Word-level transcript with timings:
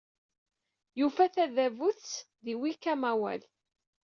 Yufa 0.99 1.25
tabadut-s 1.33 2.11
di 2.43 2.53
Wikamawal. 2.61 3.41